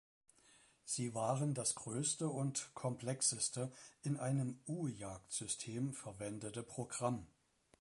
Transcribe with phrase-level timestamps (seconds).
[0.83, 7.27] Sie waren das größte und komplexeste in einem U-Jagd-System verwendete Programm.